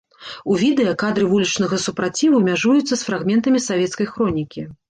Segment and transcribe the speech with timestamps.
[0.53, 4.69] У відэа кадры вулічнага супраціву мяжуюцца з фрагментамі савецкай хронікі.